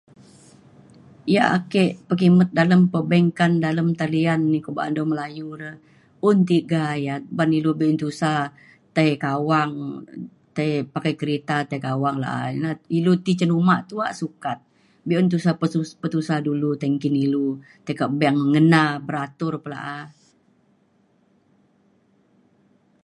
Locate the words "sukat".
14.21-14.59